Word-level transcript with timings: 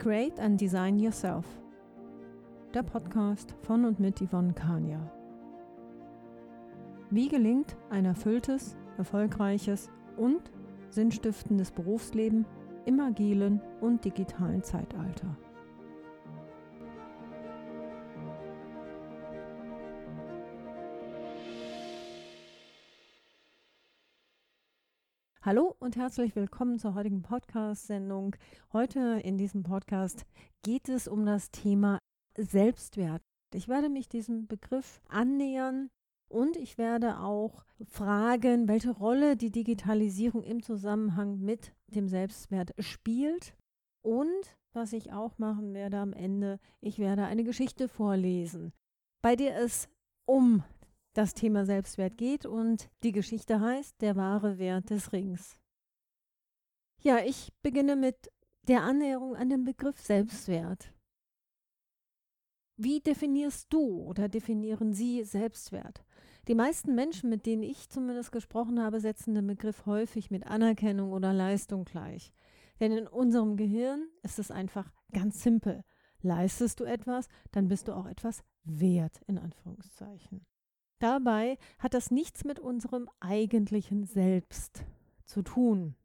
Create 0.00 0.40
and 0.40 0.58
Design 0.58 0.98
Yourself. 0.98 1.44
Der 2.72 2.82
Podcast 2.82 3.54
von 3.60 3.84
und 3.84 4.00
mit 4.00 4.18
Yvonne 4.22 4.54
Kania. 4.54 4.98
Wie 7.10 7.28
gelingt 7.28 7.76
ein 7.90 8.06
erfülltes, 8.06 8.78
erfolgreiches 8.96 9.90
und 10.16 10.50
sinnstiftendes 10.88 11.70
Berufsleben 11.70 12.46
im 12.86 12.98
agilen 12.98 13.60
und 13.82 14.02
digitalen 14.02 14.62
Zeitalter? 14.62 15.36
Hallo 25.50 25.74
und 25.80 25.96
herzlich 25.96 26.36
willkommen 26.36 26.78
zur 26.78 26.94
heutigen 26.94 27.22
Podcast-Sendung. 27.22 28.36
Heute 28.72 29.20
in 29.24 29.36
diesem 29.36 29.64
Podcast 29.64 30.24
geht 30.62 30.88
es 30.88 31.08
um 31.08 31.26
das 31.26 31.50
Thema 31.50 31.98
Selbstwert. 32.36 33.20
Ich 33.52 33.66
werde 33.66 33.88
mich 33.88 34.08
diesem 34.08 34.46
Begriff 34.46 35.00
annähern 35.08 35.90
und 36.28 36.56
ich 36.56 36.78
werde 36.78 37.18
auch 37.18 37.64
fragen, 37.84 38.68
welche 38.68 38.92
Rolle 38.92 39.36
die 39.36 39.50
Digitalisierung 39.50 40.44
im 40.44 40.62
Zusammenhang 40.62 41.40
mit 41.40 41.74
dem 41.88 42.06
Selbstwert 42.06 42.72
spielt. 42.78 43.56
Und 44.02 44.56
was 44.72 44.92
ich 44.92 45.12
auch 45.12 45.36
machen 45.38 45.74
werde 45.74 45.98
am 45.98 46.12
Ende, 46.12 46.60
ich 46.80 47.00
werde 47.00 47.24
eine 47.24 47.42
Geschichte 47.42 47.88
vorlesen, 47.88 48.72
bei 49.20 49.34
der 49.34 49.60
es 49.60 49.88
um 50.26 50.62
das 51.14 51.34
Thema 51.34 51.64
Selbstwert 51.64 52.16
geht 52.16 52.46
und 52.46 52.88
die 53.02 53.12
Geschichte 53.12 53.60
heißt 53.60 54.00
Der 54.00 54.16
wahre 54.16 54.58
Wert 54.58 54.90
des 54.90 55.12
Rings. 55.12 55.58
Ja, 57.02 57.18
ich 57.24 57.52
beginne 57.62 57.96
mit 57.96 58.30
der 58.68 58.82
Annäherung 58.82 59.34
an 59.34 59.48
den 59.48 59.64
Begriff 59.64 59.98
Selbstwert. 59.98 60.92
Wie 62.76 63.00
definierst 63.00 63.72
du 63.72 64.02
oder 64.02 64.28
definieren 64.28 64.92
Sie 64.92 65.24
Selbstwert? 65.24 66.04
Die 66.48 66.54
meisten 66.54 66.94
Menschen, 66.94 67.28
mit 67.28 67.44
denen 67.44 67.62
ich 67.62 67.90
zumindest 67.90 68.32
gesprochen 68.32 68.82
habe, 68.82 69.00
setzen 69.00 69.34
den 69.34 69.46
Begriff 69.46 69.86
häufig 69.86 70.30
mit 70.30 70.46
Anerkennung 70.46 71.12
oder 71.12 71.32
Leistung 71.32 71.84
gleich. 71.84 72.32
Denn 72.80 72.92
in 72.92 73.06
unserem 73.06 73.56
Gehirn 73.56 74.08
ist 74.22 74.38
es 74.38 74.50
einfach 74.50 74.90
ganz 75.12 75.42
simpel. 75.42 75.84
Leistest 76.22 76.80
du 76.80 76.84
etwas, 76.84 77.28
dann 77.50 77.68
bist 77.68 77.88
du 77.88 77.92
auch 77.92 78.06
etwas 78.06 78.42
wert, 78.64 79.20
in 79.26 79.38
Anführungszeichen. 79.38 80.46
Dabei 81.00 81.58
hat 81.78 81.94
das 81.94 82.10
nichts 82.10 82.44
mit 82.44 82.60
unserem 82.60 83.08
eigentlichen 83.18 84.04
Selbst 84.04 84.84
zu 85.24 85.42
tun. 85.42 85.96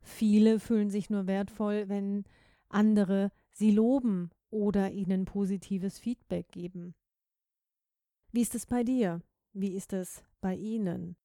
Viele 0.00 0.58
fühlen 0.58 0.90
sich 0.90 1.10
nur 1.10 1.26
wertvoll, 1.26 1.88
wenn 1.88 2.24
andere 2.68 3.30
sie 3.52 3.70
loben 3.70 4.30
oder 4.50 4.90
ihnen 4.90 5.26
positives 5.26 5.98
Feedback 5.98 6.50
geben. 6.50 6.94
Wie 8.32 8.40
ist 8.40 8.54
es 8.54 8.66
bei 8.66 8.82
dir? 8.82 9.22
Wie 9.52 9.74
ist 9.74 9.92
es 9.92 10.22
bei 10.40 10.54
Ihnen? 10.54 11.16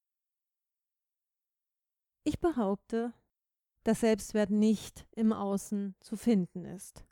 Ich 2.23 2.39
behaupte, 2.39 3.13
dass 3.83 3.99
Selbstwert 3.99 4.49
nicht 4.49 5.05
im 5.11 5.33
Außen 5.33 5.95
zu 5.99 6.15
finden 6.15 6.65
ist. 6.65 7.05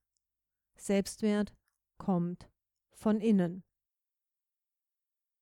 Selbstwert 0.78 1.54
kommt 1.98 2.50
von 2.92 3.20
innen. 3.20 3.64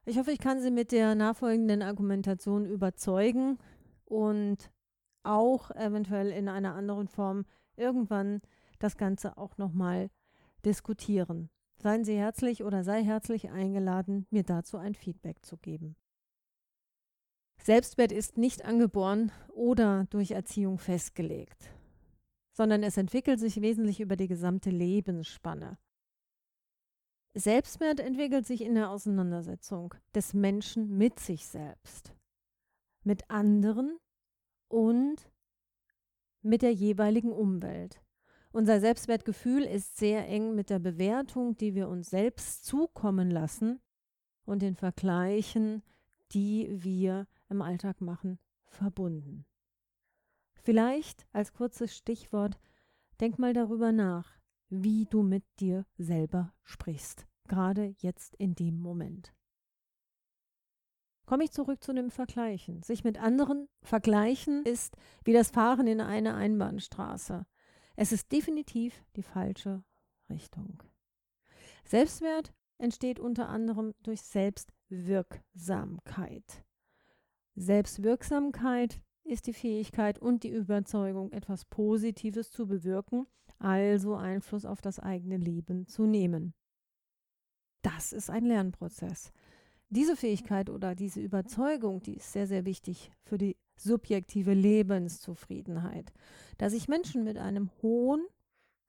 Ich 0.10 0.18
hoffe, 0.18 0.32
ich 0.32 0.40
kann 0.40 0.60
Sie 0.60 0.72
mit 0.72 0.92
der 0.92 1.14
nachfolgenden 1.14 1.84
Argumentation 1.84 2.66
überzeugen 2.66 3.60
und 4.06 4.72
auch 5.22 5.70
eventuell 5.70 6.32
in 6.32 6.50
einer 6.50 6.74
anderen 6.74 7.08
Form 7.08 7.46
irgendwann 7.76 8.42
das 8.80 8.98
Ganze 8.98 9.38
auch 9.38 9.60
nochmal 9.60 10.10
diskutieren. 10.66 11.52
Seien 11.78 12.06
Sie 12.06 12.18
herzlich 12.18 12.64
oder 12.64 12.84
sei 12.84 13.04
herzlich 13.04 13.52
eingeladen, 13.52 14.26
mir 14.32 14.42
dazu 14.42 14.78
ein 14.78 14.96
Feedback 14.96 15.46
zu 15.46 15.58
geben. 15.58 15.96
Selbstwert 17.62 18.12
ist 18.12 18.36
nicht 18.36 18.66
angeboren 18.66 19.32
oder 19.54 20.08
durch 20.10 20.32
Erziehung 20.32 20.80
festgelegt, 20.80 21.72
sondern 22.52 22.82
es 22.82 22.98
entwickelt 22.98 23.40
sich 23.40 23.62
wesentlich 23.62 24.00
über 24.00 24.16
die 24.16 24.28
gesamte 24.28 24.72
Lebensspanne. 24.72 25.78
Selbstwert 27.34 28.00
entwickelt 28.00 28.48
sich 28.48 28.62
in 28.62 28.76
der 28.76 28.90
Auseinandersetzung 28.90 29.94
des 30.16 30.34
Menschen 30.34 30.98
mit 30.98 31.20
sich 31.20 31.46
selbst, 31.46 32.16
mit 33.04 33.30
anderen 33.30 33.98
und 34.68 35.30
mit 36.42 36.62
der 36.62 36.74
jeweiligen 36.74 37.32
Umwelt. 37.32 38.02
Unser 38.52 38.80
Selbstwertgefühl 38.80 39.64
ist 39.64 39.98
sehr 39.98 40.28
eng 40.28 40.56
mit 40.56 40.72
der 40.72 40.80
Bewertung, 40.80 41.56
die 41.56 41.76
wir 41.76 41.88
uns 41.88 42.10
selbst 42.10 42.66
zukommen 42.66 43.30
lassen 43.30 43.80
und 44.44 44.64
den 44.64 44.76
Vergleichen, 44.76 45.84
die 46.32 46.84
wir 46.84 47.28
im 47.48 47.62
Alltag 47.62 48.02
machen, 48.02 48.40
verbunden. 48.66 49.46
Vielleicht 50.56 51.28
als 51.32 51.54
kurzes 51.54 51.96
Stichwort, 51.96 52.60
denk 53.20 53.38
mal 53.38 53.54
darüber 53.54 53.92
nach, 53.92 54.39
wie 54.70 55.06
du 55.06 55.24
mit 55.24 55.44
dir 55.60 55.86
selber 55.98 56.54
sprichst, 56.64 57.28
gerade 57.48 57.96
jetzt 57.98 58.36
in 58.36 58.56
dem 58.56 58.80
Moment. 58.80 59.34
Komme 61.26 61.44
ich 61.44 61.52
zurück 61.52 61.84
zu 61.84 61.94
dem 61.94 62.10
Vergleichen. 62.10 62.82
Sich 62.82 63.04
mit 63.04 63.22
anderen 63.22 63.68
vergleichen 63.84 64.64
ist 64.64 64.96
wie 65.24 65.34
das 65.34 65.52
Fahren 65.52 65.86
in 65.86 66.02
eine 66.02 66.34
Einbahnstraße. 66.34 67.46
Es 67.96 68.12
ist 68.12 68.32
definitiv 68.32 69.04
die 69.16 69.22
falsche 69.22 69.84
Richtung. 70.30 70.82
Selbstwert 71.86 72.52
entsteht 72.80 73.20
unter 73.20 73.50
anderem 73.50 73.94
durch 74.02 74.22
Selbstwirksamkeit. 74.22 76.64
Selbstwirksamkeit 77.56 79.00
ist 79.24 79.48
die 79.48 79.54
Fähigkeit 79.54 80.18
und 80.18 80.44
die 80.44 80.50
Überzeugung, 80.50 81.32
etwas 81.32 81.66
Positives 81.66 82.52
zu 82.52 82.68
bewirken, 82.68 83.28
also 83.60 84.16
Einfluss 84.16 84.66
auf 84.66 84.82
das 84.82 85.00
eigene 85.00 85.38
Leben 85.38 85.88
zu 85.88 86.06
nehmen. 86.06 86.54
Das 87.82 88.14
ist 88.14 88.30
ein 88.30 88.46
Lernprozess. 88.46 89.32
Diese 89.90 90.16
Fähigkeit 90.16 90.70
oder 90.70 90.96
diese 90.96 91.20
Überzeugung, 91.22 92.02
die 92.02 92.18
ist 92.18 92.32
sehr, 92.32 92.48
sehr 92.48 92.66
wichtig 92.66 93.12
für 93.24 93.38
die 93.38 93.58
subjektive 93.76 94.54
Lebenszufriedenheit. 94.54 96.14
Da 96.58 96.70
sich 96.70 96.88
Menschen 96.88 97.24
mit 97.24 97.38
einem 97.38 97.70
hohen 97.82 98.26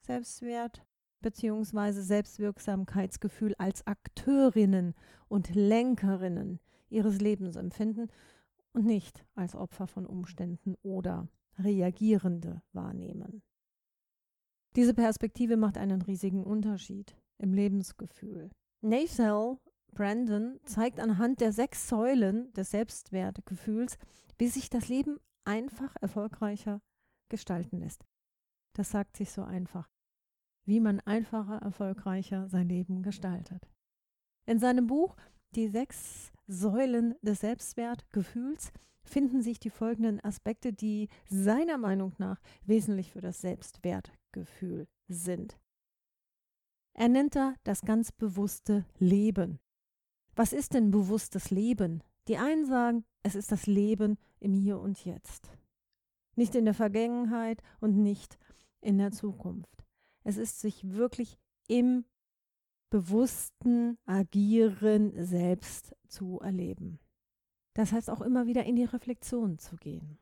Selbstwert 0.03 0.84
bzw. 1.20 1.92
Selbstwirksamkeitsgefühl 1.92 3.54
als 3.58 3.87
Akteurinnen 3.87 4.94
und 5.28 5.54
Lenkerinnen 5.54 6.60
ihres 6.88 7.20
Lebens 7.20 7.56
empfinden 7.56 8.08
und 8.72 8.84
nicht 8.84 9.25
als 9.34 9.54
Opfer 9.54 9.87
von 9.87 10.06
Umständen 10.06 10.75
oder 10.82 11.28
Reagierende 11.58 12.62
wahrnehmen. 12.72 13.42
Diese 14.76 14.94
Perspektive 14.94 15.56
macht 15.56 15.78
einen 15.78 16.03
riesigen 16.03 16.44
Unterschied 16.44 17.16
im 17.38 17.53
Lebensgefühl. 17.53 18.50
Nathal 18.82 19.58
Brandon 19.92 20.60
zeigt 20.64 21.00
anhand 21.00 21.41
der 21.41 21.53
sechs 21.53 21.88
Säulen 21.88 22.53
des 22.53 22.70
Selbstwertgefühls, 22.70 23.98
wie 24.38 24.48
sich 24.48 24.70
das 24.70 24.88
Leben 24.88 25.19
einfach 25.44 25.94
erfolgreicher 26.00 26.81
gestalten 27.28 27.78
lässt. 27.78 28.04
Das 28.76 28.91
sagt 28.91 29.16
sich 29.16 29.32
so 29.32 29.42
einfach, 29.42 29.88
wie 30.64 30.81
man 30.81 31.00
einfacher, 31.00 31.56
erfolgreicher 31.56 32.48
sein 32.48 32.69
Leben 32.69 33.02
gestaltet. 33.02 33.69
In 34.47 34.58
seinem 34.58 34.87
Buch 34.87 35.16
Die 35.56 35.66
sechs 35.66 36.31
Säulen 36.47 37.16
des 37.23 37.40
Selbstwertgefühls 37.40 38.73
finden 39.02 39.43
sich 39.43 39.58
die 39.58 39.70
folgenden 39.70 40.23
Aspekte, 40.23 40.73
die 40.73 41.08
seiner 41.28 41.76
Meinung 41.76 42.12
nach 42.19 42.40
wesentlich 42.64 43.11
für 43.11 43.20
das 43.20 43.40
Selbstwertgefühl 44.31 44.88
sind. 45.09 45.59
Er 46.94 47.09
nennt 47.09 47.37
da 47.37 47.55
das 47.65 47.82
ganz 47.82 48.12
bewusste 48.12 48.85
Leben. 48.99 49.61
Was 50.35 50.53
ist 50.53 50.75
denn 50.75 50.91
bewusstes 50.91 51.50
Leben? 51.50 52.03
Die 52.29 52.37
einen 52.37 52.67
sagen, 52.67 53.05
es 53.23 53.35
ist 53.35 53.53
das 53.53 53.67
Leben 53.67 54.19
im 54.38 54.53
Hier 54.53 54.79
und 54.79 55.05
Jetzt. 55.05 55.50
Nicht 56.37 56.55
in 56.55 56.65
der 56.65 56.75
Vergangenheit 56.75 57.62
und 57.81 57.97
nicht 57.97 58.38
in 58.81 58.99
der 58.99 59.12
Zukunft. 59.12 59.85
Es 60.25 60.37
ist 60.37 60.61
sich 60.61 60.91
wirklich 60.91 61.38
im 61.69 62.05
bewussten 62.91 63.99
Agieren 64.05 65.12
selbst 65.25 65.94
zu 66.09 66.41
erleben. 66.41 66.99
Das 67.75 67.93
heißt 67.93 68.11
auch 68.11 68.21
immer 68.21 68.47
wieder 68.47 68.65
in 68.65 68.76
die 68.76 68.85
Reflexion 68.85 69.59
zu 69.59 69.76
gehen. 69.76 70.19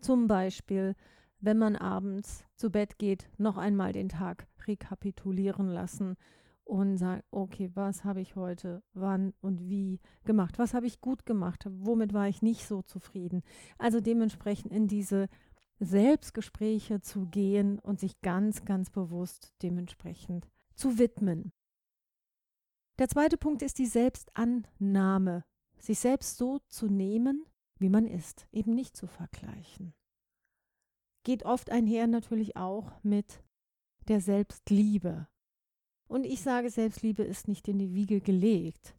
Zum 0.00 0.26
Beispiel, 0.26 0.96
wenn 1.40 1.58
man 1.58 1.76
abends 1.76 2.44
zu 2.56 2.70
Bett 2.70 2.98
geht, 2.98 3.28
noch 3.38 3.56
einmal 3.56 3.92
den 3.92 4.08
Tag 4.08 4.46
rekapitulieren 4.66 5.68
lassen 5.68 6.16
und 6.64 6.98
sagen, 6.98 7.22
okay, 7.30 7.70
was 7.74 8.04
habe 8.04 8.20
ich 8.20 8.36
heute, 8.36 8.82
wann 8.92 9.32
und 9.40 9.68
wie 9.68 10.00
gemacht? 10.24 10.58
Was 10.58 10.74
habe 10.74 10.86
ich 10.86 11.00
gut 11.00 11.26
gemacht? 11.26 11.64
Womit 11.68 12.12
war 12.12 12.28
ich 12.28 12.42
nicht 12.42 12.66
so 12.66 12.82
zufrieden? 12.82 13.42
Also 13.78 14.00
dementsprechend 14.00 14.72
in 14.72 14.86
diese 14.86 15.28
Selbstgespräche 15.80 17.00
zu 17.00 17.26
gehen 17.26 17.78
und 17.78 17.98
sich 17.98 18.20
ganz, 18.20 18.64
ganz 18.64 18.90
bewusst 18.90 19.54
dementsprechend 19.62 20.46
zu 20.74 20.98
widmen. 20.98 21.52
Der 22.98 23.08
zweite 23.08 23.38
Punkt 23.38 23.62
ist 23.62 23.78
die 23.78 23.86
Selbstannahme, 23.86 25.42
sich 25.78 25.98
selbst 25.98 26.36
so 26.36 26.58
zu 26.68 26.86
nehmen, 26.86 27.46
wie 27.78 27.88
man 27.88 28.06
ist, 28.06 28.46
eben 28.52 28.74
nicht 28.74 28.94
zu 28.94 29.06
vergleichen. 29.06 29.94
Geht 31.22 31.44
oft 31.44 31.70
einher 31.70 32.06
natürlich 32.06 32.56
auch 32.56 32.92
mit 33.02 33.42
der 34.08 34.20
Selbstliebe. 34.20 35.28
Und 36.08 36.24
ich 36.24 36.40
sage, 36.40 36.70
Selbstliebe 36.70 37.22
ist 37.22 37.46
nicht 37.46 37.68
in 37.68 37.78
die 37.78 37.94
Wiege 37.94 38.20
gelegt. 38.20 38.96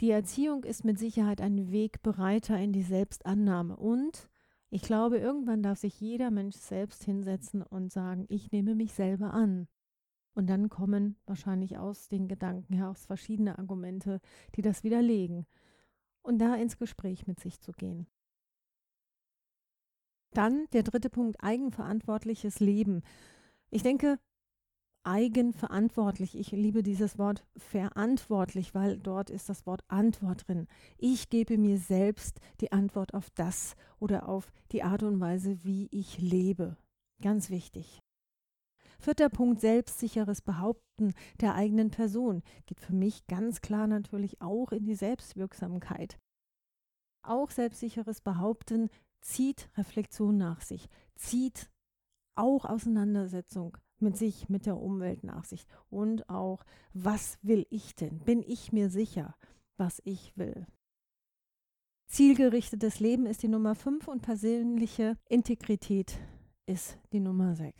Die 0.00 0.10
Erziehung 0.10 0.64
ist 0.64 0.84
mit 0.84 0.98
Sicherheit 0.98 1.40
ein 1.40 1.70
Wegbereiter 1.70 2.58
in 2.58 2.72
die 2.72 2.82
Selbstannahme. 2.82 3.76
Und 3.76 4.28
ich 4.70 4.82
glaube, 4.82 5.18
irgendwann 5.18 5.62
darf 5.62 5.78
sich 5.78 6.00
jeder 6.00 6.30
Mensch 6.30 6.56
selbst 6.56 7.04
hinsetzen 7.04 7.62
und 7.62 7.92
sagen, 7.92 8.26
ich 8.28 8.50
nehme 8.50 8.74
mich 8.74 8.92
selber 8.92 9.32
an. 9.32 9.68
Und 10.34 10.48
dann 10.50 10.68
kommen 10.68 11.16
wahrscheinlich 11.26 11.78
aus 11.78 12.08
den 12.08 12.26
Gedanken 12.26 12.74
heraus 12.74 13.06
verschiedene 13.06 13.58
Argumente, 13.58 14.20
die 14.56 14.62
das 14.62 14.82
widerlegen. 14.82 15.46
Und 16.22 16.38
da 16.38 16.56
ins 16.56 16.76
Gespräch 16.76 17.26
mit 17.26 17.38
sich 17.38 17.60
zu 17.60 17.72
gehen. 17.72 18.06
Dann 20.34 20.66
der 20.72 20.82
dritte 20.82 21.10
Punkt, 21.10 21.42
eigenverantwortliches 21.42 22.60
Leben. 22.60 23.02
Ich 23.70 23.82
denke, 23.82 24.18
eigenverantwortlich. 25.04 26.36
Ich 26.36 26.50
liebe 26.50 26.82
dieses 26.82 27.18
Wort 27.18 27.44
verantwortlich, 27.56 28.74
weil 28.74 28.98
dort 28.98 29.30
ist 29.30 29.48
das 29.48 29.66
Wort 29.66 29.84
Antwort 29.88 30.48
drin. 30.48 30.66
Ich 30.98 31.28
gebe 31.28 31.58
mir 31.58 31.78
selbst 31.78 32.40
die 32.60 32.72
Antwort 32.72 33.14
auf 33.14 33.30
das 33.30 33.76
oder 34.00 34.28
auf 34.28 34.52
die 34.72 34.82
Art 34.82 35.02
und 35.02 35.20
Weise, 35.20 35.62
wie 35.62 35.88
ich 35.90 36.18
lebe. 36.18 36.76
Ganz 37.22 37.50
wichtig. 37.50 38.00
Vierter 38.98 39.28
Punkt, 39.28 39.60
selbstsicheres 39.60 40.40
Behaupten 40.40 41.12
der 41.40 41.54
eigenen 41.54 41.90
Person 41.90 42.42
geht 42.66 42.80
für 42.80 42.94
mich 42.94 43.26
ganz 43.26 43.60
klar 43.60 43.86
natürlich 43.86 44.40
auch 44.40 44.72
in 44.72 44.86
die 44.86 44.94
Selbstwirksamkeit. 44.94 46.18
Auch 47.22 47.50
selbstsicheres 47.50 48.20
Behaupten 48.20 48.88
zieht 49.24 49.70
Reflexion 49.76 50.36
nach 50.36 50.60
sich, 50.60 50.88
zieht 51.16 51.70
auch 52.36 52.64
Auseinandersetzung 52.64 53.76
mit 53.98 54.16
sich, 54.16 54.48
mit 54.48 54.66
der 54.66 54.76
Umwelt 54.76 55.24
nach 55.24 55.44
sich 55.44 55.66
und 55.88 56.28
auch, 56.28 56.64
was 56.92 57.38
will 57.42 57.66
ich 57.70 57.94
denn? 57.94 58.18
Bin 58.20 58.42
ich 58.42 58.72
mir 58.72 58.90
sicher, 58.90 59.36
was 59.76 60.00
ich 60.04 60.36
will? 60.36 60.66
Zielgerichtetes 62.06 63.00
Leben 63.00 63.26
ist 63.26 63.42
die 63.42 63.48
Nummer 63.48 63.74
5 63.74 64.08
und 64.08 64.20
persönliche 64.20 65.16
Integrität 65.28 66.18
ist 66.66 66.98
die 67.12 67.20
Nummer 67.20 67.54
6. 67.54 67.74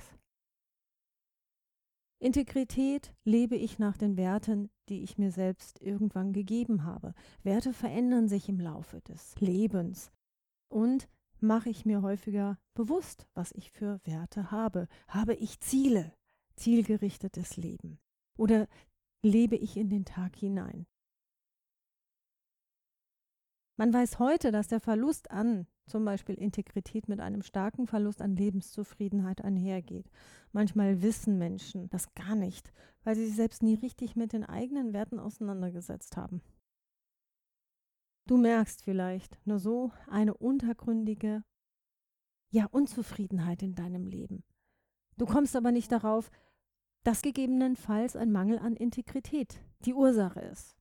Integrität 2.21 3.15
lebe 3.25 3.55
ich 3.57 3.79
nach 3.79 3.99
den 3.99 4.17
Werten, 4.17 4.71
die 4.89 5.03
ich 5.03 5.19
mir 5.19 5.31
selbst 5.31 5.81
irgendwann 5.83 6.33
gegeben 6.33 6.85
habe. 6.85 7.15
Werte 7.43 7.75
verändern 7.75 8.29
sich 8.29 8.49
im 8.49 8.61
Laufe 8.61 9.03
des 9.03 9.39
Lebens. 9.41 10.11
Und 10.69 11.09
mache 11.47 11.71
ich 11.71 11.85
mir 11.85 12.03
häufiger 12.03 12.59
bewusst, 12.75 13.27
was 13.35 13.53
ich 13.53 13.71
für 13.71 14.01
Werte 14.05 14.51
habe. 14.51 14.89
Habe 15.09 15.35
ich 15.35 15.61
Ziele, 15.61 16.13
zielgerichtetes 16.57 17.57
Leben? 17.57 17.99
Oder 18.37 18.67
lebe 19.23 19.57
ich 19.57 19.77
in 19.77 19.91
den 19.91 20.05
Tag 20.05 20.37
hinein? 20.37 20.87
Man 23.77 23.93
weiß 23.93 24.21
heute, 24.21 24.53
dass 24.53 24.69
der 24.69 24.81
Verlust 24.81 25.31
an 25.31 25.67
zum 25.87 26.05
Beispiel 26.05 26.37
Integrität 26.37 27.09
mit 27.09 27.21
einem 27.21 27.43
starken 27.43 27.87
Verlust 27.87 28.23
an 28.23 28.37
Lebenszufriedenheit 28.37 29.43
einhergeht. 29.43 30.11
Manchmal 30.53 31.03
wissen 31.03 31.39
Menschen 31.39 31.91
das 31.91 32.15
gar 32.15 32.37
nicht, 32.37 32.73
weil 33.03 33.17
sie 33.17 33.27
sich 33.27 33.37
selbst 33.37 33.63
nie 33.63 33.75
richtig 33.75 34.17
mit 34.17 34.33
den 34.33 34.45
eigenen 34.45 34.93
Werten 34.93 35.19
auseinandergesetzt 35.19 36.17
haben. 36.17 36.41
Du 38.27 38.39
merkst 38.39 38.83
vielleicht 38.83 39.39
nur 39.47 39.59
so 39.59 39.93
eine 40.09 40.35
untergründige, 40.35 41.45
ja, 42.51 42.67
Unzufriedenheit 42.67 43.63
in 43.63 43.75
deinem 43.75 44.07
Leben. 44.07 44.45
Du 45.17 45.27
kommst 45.27 45.55
aber 45.57 45.73
nicht 45.73 45.93
darauf, 45.93 46.31
dass 47.05 47.21
gegebenenfalls 47.21 48.17
ein 48.17 48.33
Mangel 48.33 48.59
an 48.59 48.77
Integrität 48.77 49.61
die 49.81 49.93
Ursache 49.93 50.41
ist. 50.41 50.77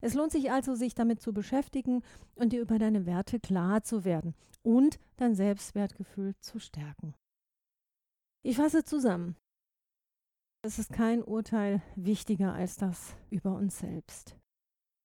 Es 0.00 0.14
lohnt 0.14 0.32
sich 0.32 0.50
also, 0.50 0.74
sich 0.74 0.94
damit 0.94 1.20
zu 1.20 1.32
beschäftigen 1.32 2.02
und 2.34 2.52
dir 2.52 2.62
über 2.62 2.78
deine 2.78 3.06
Werte 3.06 3.40
klar 3.40 3.82
zu 3.82 4.04
werden 4.04 4.34
und 4.62 4.98
dein 5.16 5.34
Selbstwertgefühl 5.34 6.34
zu 6.40 6.58
stärken. 6.58 7.14
Ich 8.42 8.56
fasse 8.56 8.84
zusammen. 8.84 9.36
Es 10.62 10.78
ist 10.78 10.92
kein 10.92 11.22
Urteil 11.22 11.82
wichtiger 11.94 12.54
als 12.54 12.76
das 12.76 13.14
über 13.30 13.54
uns 13.54 13.78
selbst. 13.78 14.36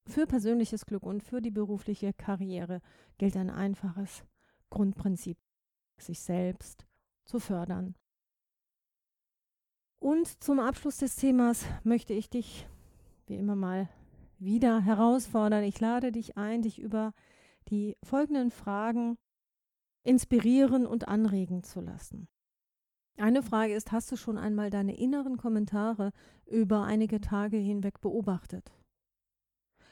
Für 0.06 0.26
persönliches 0.26 0.86
Glück 0.86 1.04
und 1.04 1.24
für 1.24 1.42
die 1.42 1.52
berufliche 1.52 2.14
Karriere 2.14 2.82
gilt 3.18 3.36
ein 3.38 3.50
einfaches 3.50 4.24
Grundprinzip, 4.70 5.38
sich 5.98 6.20
selbst 6.20 6.86
zu 7.26 7.40
fördern. 7.40 7.96
Und 10.00 10.42
zum 10.44 10.60
Abschluss 10.60 10.98
des 10.98 11.16
Themas 11.16 11.66
möchte 11.84 12.14
ich 12.14 12.30
dich 12.30 12.68
wie 13.28 13.36
immer 13.36 13.56
mal 13.56 13.90
wieder 14.40 14.82
herausfordern. 14.82 15.64
Ich 15.64 15.80
lade 15.80 16.12
dich 16.12 16.38
ein, 16.38 16.62
dich 16.62 16.80
über 16.80 17.14
die 17.70 17.98
folgenden 18.04 18.52
Fragen 18.52 19.18
inspirieren 20.04 20.88
und 20.88 21.08
anregen 21.08 21.64
zu 21.64 21.82
lassen. 21.82 22.28
Eine 23.18 23.44
Frage 23.44 23.74
ist, 23.74 23.92
hast 23.92 24.12
du 24.12 24.16
schon 24.16 24.38
einmal 24.38 24.70
deine 24.70 24.98
inneren 24.98 25.36
Kommentare 25.36 26.12
über 26.46 26.84
einige 26.84 27.20
Tage 27.20 27.58
hinweg 27.58 28.00
beobachtet? 28.00 28.72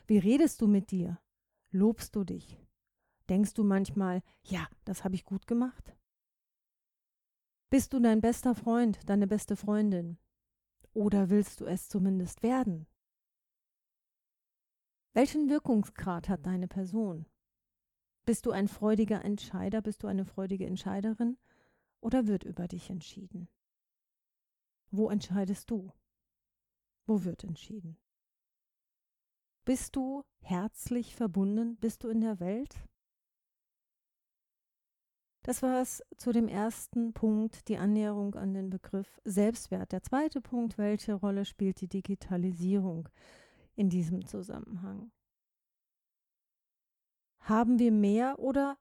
Wie 0.07 0.19
redest 0.19 0.61
du 0.61 0.67
mit 0.67 0.91
dir? 0.91 1.19
Lobst 1.69 2.15
du 2.15 2.23
dich? 2.23 2.57
Denkst 3.27 3.53
du 3.55 3.65
manchmal, 3.65 4.23
ja, 4.43 4.69
das 4.85 5.03
habe 5.03 5.15
ich 5.15 5.25
gut 5.25 5.47
gemacht? 5.47 5.93
Bist 7.69 7.91
du 7.91 7.99
dein 7.99 8.21
bester 8.21 8.55
Freund, 8.55 8.97
deine 9.09 9.27
beste 9.27 9.57
Freundin? 9.57 10.17
Oder 10.93 11.29
willst 11.29 11.59
du 11.59 11.65
es 11.65 11.89
zumindest 11.89 12.41
werden? 12.41 12.87
Welchen 15.13 15.49
Wirkungsgrad 15.49 16.29
hat 16.29 16.45
deine 16.45 16.69
Person? 16.69 17.25
Bist 18.25 18.45
du 18.45 18.51
ein 18.51 18.69
freudiger 18.69 19.25
Entscheider? 19.25 19.81
Bist 19.81 20.03
du 20.03 20.07
eine 20.07 20.23
freudige 20.23 20.65
Entscheiderin? 20.65 21.37
Oder 21.99 22.27
wird 22.27 22.45
über 22.45 22.69
dich 22.69 22.89
entschieden? 22.89 23.49
Wo 24.89 25.09
entscheidest 25.09 25.69
du? 25.69 25.91
Wo 27.05 27.25
wird 27.25 27.43
entschieden? 27.43 27.97
Bist 29.67 29.97
du 29.97 30.23
herzlich 30.39 31.13
verbunden? 31.13 31.75
Bist 31.75 32.05
du 32.05 32.07
in 32.07 32.21
der 32.21 32.39
Welt? 32.39 32.87
Das 35.43 35.61
war 35.61 35.81
es 35.81 36.01
zu 36.15 36.31
dem 36.31 36.47
ersten 36.47 37.11
Punkt, 37.11 37.67
die 37.67 37.77
Annäherung 37.77 38.35
an 38.35 38.53
den 38.53 38.69
Begriff 38.69 39.19
Selbstwert. 39.25 39.91
Der 39.91 40.01
zweite 40.03 40.39
Punkt, 40.39 40.77
welche 40.77 41.15
Rolle 41.15 41.43
spielt 41.43 41.81
die 41.81 41.89
Digitalisierung 41.89 43.09
in 43.75 43.89
diesem 43.89 44.25
Zusammenhang? 44.25 45.11
Haben 47.41 47.77
wir 47.77 47.91
mehr 47.91 48.39
oder 48.39 48.77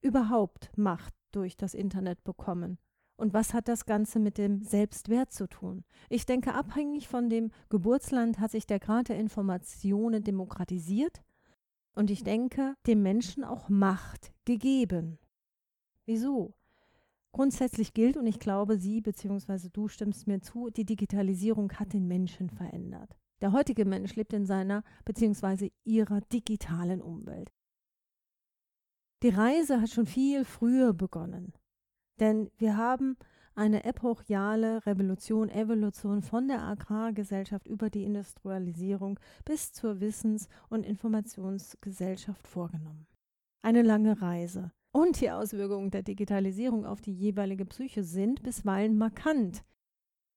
überhaupt 0.00 0.70
Macht 0.78 1.14
durch 1.30 1.58
das 1.58 1.74
Internet 1.74 2.24
bekommen? 2.24 2.78
Und 3.16 3.32
was 3.32 3.54
hat 3.54 3.68
das 3.68 3.86
Ganze 3.86 4.18
mit 4.18 4.36
dem 4.36 4.62
Selbstwert 4.62 5.32
zu 5.32 5.48
tun? 5.48 5.84
Ich 6.10 6.26
denke, 6.26 6.54
abhängig 6.54 7.08
von 7.08 7.30
dem 7.30 7.50
Geburtsland 7.70 8.38
hat 8.38 8.50
sich 8.50 8.66
der 8.66 8.78
Grad 8.78 9.08
der 9.08 9.18
Informationen 9.18 10.22
demokratisiert 10.22 11.22
und 11.94 12.10
ich 12.10 12.24
denke, 12.24 12.74
dem 12.86 13.02
Menschen 13.02 13.42
auch 13.42 13.70
Macht 13.70 14.32
gegeben. 14.44 15.18
Wieso? 16.04 16.54
Grundsätzlich 17.32 17.94
gilt, 17.94 18.16
und 18.16 18.26
ich 18.26 18.38
glaube, 18.38 18.78
Sie 18.78 19.00
bzw. 19.00 19.68
du 19.72 19.88
stimmst 19.88 20.26
mir 20.26 20.40
zu, 20.40 20.70
die 20.70 20.84
Digitalisierung 20.84 21.72
hat 21.72 21.92
den 21.92 22.06
Menschen 22.06 22.50
verändert. 22.50 23.16
Der 23.40 23.52
heutige 23.52 23.84
Mensch 23.84 24.14
lebt 24.14 24.32
in 24.32 24.46
seiner 24.46 24.82
bzw. 25.04 25.70
ihrer 25.84 26.20
digitalen 26.20 27.02
Umwelt. 27.02 27.52
Die 29.22 29.28
Reise 29.30 29.80
hat 29.80 29.90
schon 29.90 30.06
viel 30.06 30.44
früher 30.44 30.94
begonnen. 30.94 31.52
Denn 32.18 32.50
wir 32.56 32.76
haben 32.76 33.16
eine 33.54 33.84
epochiale 33.84 34.84
Revolution, 34.86 35.48
Evolution 35.48 36.22
von 36.22 36.46
der 36.46 36.62
Agrargesellschaft 36.62 37.66
über 37.66 37.88
die 37.88 38.04
Industrialisierung 38.04 39.18
bis 39.44 39.72
zur 39.72 40.00
Wissens- 40.00 40.48
und 40.68 40.84
Informationsgesellschaft 40.84 42.46
vorgenommen. 42.46 43.06
Eine 43.62 43.82
lange 43.82 44.20
Reise. 44.20 44.72
Und 44.92 45.20
die 45.20 45.30
Auswirkungen 45.30 45.90
der 45.90 46.02
Digitalisierung 46.02 46.86
auf 46.86 47.00
die 47.00 47.12
jeweilige 47.12 47.66
Psyche 47.66 48.04
sind 48.04 48.42
bisweilen 48.42 48.96
markant. 48.96 49.64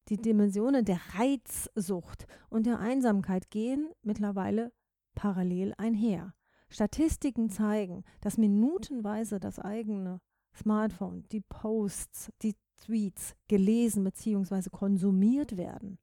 Die 0.10 0.18
Dimensionen 0.18 0.86
der 0.86 1.00
Reizsucht 1.14 2.26
und 2.50 2.66
der 2.66 2.80
Einsamkeit 2.80 3.52
gehen 3.52 3.90
mittlerweile 4.02 4.72
parallel 5.14 5.74
einher. 5.78 6.34
Statistiken 6.70 7.50
zeigen, 7.50 8.04
dass 8.22 8.38
minutenweise 8.38 9.40
das 9.40 9.60
eigene 9.60 10.22
Smartphone, 10.56 11.26
die 11.32 11.42
Posts, 11.42 12.32
die 12.42 12.56
Tweets 12.78 13.36
gelesen 13.48 14.04
bzw. 14.04 14.70
konsumiert 14.70 15.58
werden. 15.58 16.00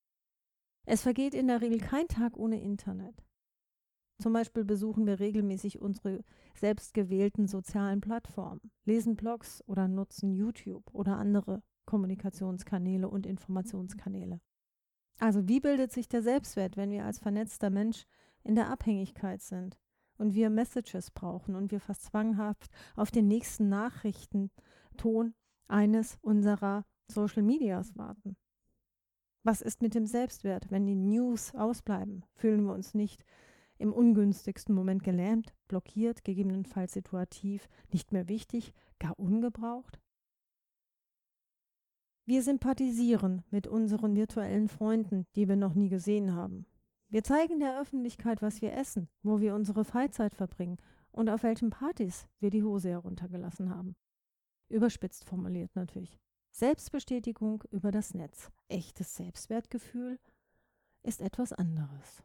Es 0.85 1.03
vergeht 1.03 1.35
in 1.35 1.49
der 1.49 1.61
Regel 1.61 1.79
kein 1.79 2.07
Tag 2.09 2.37
ohne 2.37 2.61
Internet. 2.61 3.25
Zum 4.19 4.33
Beispiel 4.33 4.65
besuchen 4.65 5.07
wir 5.07 5.21
regelmäßig 5.21 5.81
unsere 5.81 6.25
selbstgewählten 6.55 7.49
sozialen 7.49 8.00
Plattformen, 8.00 8.71
lesen 8.85 9.17
Blogs 9.17 9.62
oder 9.67 9.88
nutzen 9.88 10.33
YouTube 10.33 10.88
oder 10.95 11.19
andere 11.19 11.62
Kommunikationskanäle 11.85 13.09
und 13.09 13.26
Informationskanäle. 13.26 14.41
Also 15.19 15.49
wie 15.49 15.61
bildet 15.61 15.93
sich 15.93 16.09
der 16.09 16.23
Selbstwert, 16.23 16.76
wenn 16.76 16.91
wir 16.91 17.05
als 17.05 17.19
vernetzter 17.19 17.71
Mensch 17.71 18.07
in 18.43 18.55
der 18.55 18.71
Abhängigkeit 18.71 19.43
sind 19.43 19.79
und 20.18 20.35
wir 20.35 20.50
Messages 20.50 21.11
brauchen 21.11 21.54
und 21.54 21.70
wir 21.70 21.80
fast 21.80 22.04
zwanghaft 22.04 22.70
auf 22.94 23.11
den 23.11 23.28
nächsten 23.28 23.68
Nachrichtenton 23.68 25.35
eines 25.68 26.18
unserer 26.23 26.85
Social 27.08 27.42
Medias 27.42 27.96
warten? 27.96 28.37
Was 29.42 29.61
ist 29.61 29.80
mit 29.80 29.94
dem 29.94 30.06
Selbstwert, 30.06 30.70
wenn 30.70 30.87
die 30.87 30.96
News 30.96 31.54
ausbleiben? 31.54 32.25
Fühlen 32.35 32.64
wir 32.64 32.73
uns 32.73 32.94
nicht 32.94 33.25
im 33.78 33.92
ungünstigsten 33.92 34.75
Moment 34.75 35.04
gelähmt, 35.04 35.54
blockiert, 35.68 36.25
gegebenenfalls 36.25 36.92
situativ, 36.92 37.68
nicht 37.92 38.12
mehr 38.12 38.28
wichtig, 38.28 38.73
gar 38.99 39.18
ungebraucht? 39.18 40.00
Wir 42.25 42.42
sympathisieren 42.42 43.44
mit 43.52 43.68
unseren 43.68 44.16
virtuellen 44.16 44.66
Freunden, 44.66 45.26
die 45.37 45.49
wir 45.49 45.54
noch 45.54 45.75
nie 45.75 45.88
gesehen 45.88 46.35
haben. 46.35 46.66
Wir 47.09 47.23
zeigen 47.23 47.61
der 47.61 47.81
Öffentlichkeit, 47.81 48.43
was 48.43 48.61
wir 48.61 48.73
essen, 48.73 49.09
wo 49.23 49.41
wir 49.41 49.55
unsere 49.55 49.85
Freizeit 49.85 50.35
verbringen 50.35 50.79
und 51.13 51.29
auf 51.31 51.45
welchen 51.45 51.71
Partys 51.71 52.27
wir 52.41 52.51
die 52.51 52.65
Hose 52.65 52.91
heruntergelassen 52.91 53.71
haben. 53.71 53.95
Überspitzt 54.69 55.25
formuliert 55.25 55.75
natürlich. 55.77 56.19
Selbstbestätigung 56.51 57.63
über 57.71 57.91
das 57.91 58.15
Netz. 58.15 58.51
Echtes 58.69 59.15
Selbstwertgefühl 59.15 60.19
ist 61.03 61.21
etwas 61.21 61.53
anderes. 61.53 62.23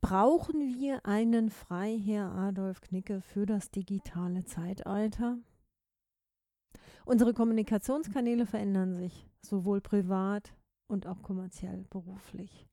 Brauchen 0.00 0.60
wir 0.60 1.04
einen 1.04 1.50
Freiherr 1.50 2.32
Adolf 2.32 2.80
Knicke 2.80 3.20
für 3.20 3.44
das 3.44 3.70
digitale 3.70 4.44
Zeitalter? 4.44 5.38
Unsere 7.04 7.34
Kommunikationskanäle 7.34 8.46
verändern 8.46 8.94
sich, 8.94 9.28
sowohl 9.42 9.80
privat 9.80 10.54
und 10.88 11.06
auch 11.06 11.22
kommerziell 11.22 11.84
beruflich. 11.90 12.69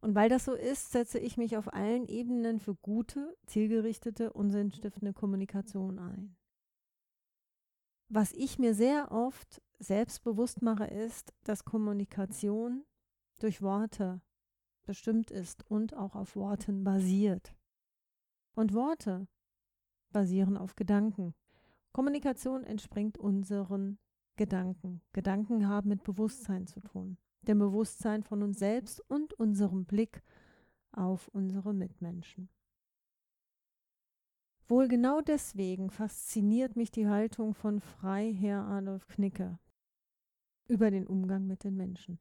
Und 0.00 0.14
weil 0.14 0.28
das 0.28 0.44
so 0.44 0.54
ist, 0.54 0.92
setze 0.92 1.18
ich 1.18 1.36
mich 1.36 1.56
auf 1.56 1.72
allen 1.72 2.06
Ebenen 2.06 2.60
für 2.60 2.74
gute, 2.76 3.36
zielgerichtete 3.46 4.32
und 4.32 4.50
sinnstiftende 4.50 5.12
Kommunikation 5.12 5.98
ein. 5.98 6.36
Was 8.08 8.32
ich 8.32 8.58
mir 8.58 8.74
sehr 8.74 9.10
oft 9.10 9.60
selbst 9.78 10.22
bewusst 10.22 10.62
mache, 10.62 10.86
ist, 10.86 11.34
dass 11.44 11.64
Kommunikation 11.64 12.84
durch 13.38 13.60
Worte 13.60 14.22
bestimmt 14.86 15.30
ist 15.30 15.68
und 15.70 15.94
auch 15.94 16.14
auf 16.14 16.34
Worten 16.36 16.84
basiert. 16.84 17.54
Und 18.54 18.72
Worte 18.72 19.28
basieren 20.10 20.56
auf 20.56 20.74
Gedanken. 20.74 21.34
Kommunikation 21.92 22.64
entspringt 22.64 23.18
unseren 23.18 23.98
Gedanken. 24.36 25.02
Gedanken 25.12 25.68
haben 25.68 25.88
mit 25.88 26.04
Bewusstsein 26.04 26.66
zu 26.66 26.80
tun. 26.80 27.18
Dem 27.42 27.58
Bewusstsein 27.58 28.22
von 28.22 28.42
uns 28.42 28.58
selbst 28.58 29.00
und 29.08 29.32
unserem 29.34 29.84
Blick 29.84 30.22
auf 30.92 31.28
unsere 31.28 31.72
Mitmenschen. 31.72 32.48
Wohl 34.66 34.88
genau 34.88 35.22
deswegen 35.22 35.90
fasziniert 35.90 36.76
mich 36.76 36.90
die 36.90 37.08
Haltung 37.08 37.54
von 37.54 37.80
Freiherr 37.80 38.66
Adolf 38.66 39.06
Knicke 39.06 39.58
über 40.68 40.90
den 40.90 41.06
Umgang 41.06 41.46
mit 41.46 41.64
den 41.64 41.74
Menschen. 41.74 42.18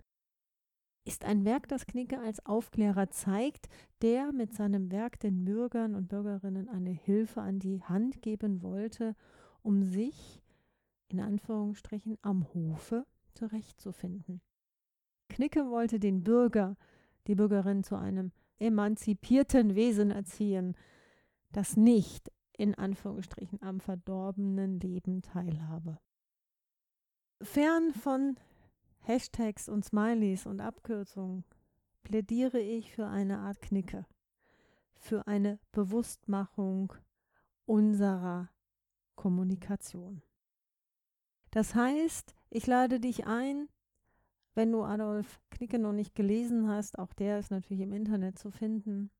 Ist 1.03 1.25
ein 1.25 1.45
Werk, 1.45 1.67
das 1.67 1.85
Knicke 1.85 2.19
als 2.19 2.45
Aufklärer 2.45 3.09
zeigt, 3.09 3.67
der 4.01 4.31
mit 4.31 4.53
seinem 4.53 4.91
Werk 4.91 5.19
den 5.19 5.45
Bürgern 5.45 5.95
und 5.95 6.07
Bürgerinnen 6.07 6.69
eine 6.69 6.91
Hilfe 6.91 7.41
an 7.41 7.59
die 7.59 7.81
Hand 7.83 8.21
geben 8.21 8.61
wollte, 8.61 9.15
um 9.61 9.83
sich, 9.83 10.41
in 11.09 11.19
Anführungsstrichen, 11.19 12.17
am 12.21 12.53
Hofe 12.53 13.05
zurechtzufinden. 13.33 14.41
Knicke 15.29 15.69
wollte 15.69 15.99
den 15.99 16.23
Bürger, 16.23 16.77
die 17.27 17.35
Bürgerin 17.35 17.83
zu 17.83 17.95
einem 17.95 18.31
emanzipierten 18.59 19.75
Wesen 19.75 20.11
erziehen, 20.11 20.75
das 21.51 21.77
nicht 21.77 22.31
in 22.57 22.75
Anführungsstrichen 22.75 23.61
am 23.61 23.79
verdorbenen 23.79 24.79
Leben 24.79 25.21
teilhabe. 25.21 25.99
Fern 27.41 27.93
von 27.93 28.35
Hashtags 28.99 29.69
und 29.69 29.85
Smileys 29.85 30.45
und 30.45 30.59
Abkürzungen 30.59 31.45
plädiere 32.03 32.59
ich 32.59 32.91
für 32.91 33.07
eine 33.07 33.39
Art 33.39 33.61
Knicke, 33.61 34.05
für 34.95 35.27
eine 35.27 35.59
Bewusstmachung 35.71 36.93
unserer 37.65 38.49
Kommunikation. 39.15 40.23
Das 41.51 41.75
heißt, 41.75 42.35
ich 42.49 42.65
lade 42.65 42.99
dich 42.99 43.27
ein, 43.27 43.69
wenn 44.57 44.71
du 44.71 44.83
Adolf 44.83 45.39
Knicke 45.51 45.79
noch 45.79 45.93
nicht 45.93 46.15
gelesen 46.15 46.67
hast, 46.67 46.99
auch 46.99 47.13
der 47.13 47.39
ist 47.39 47.51
natürlich 47.51 47.81
im 47.81 47.93
Internet 47.93 48.37
zu 48.37 48.51
finden. 48.51 49.11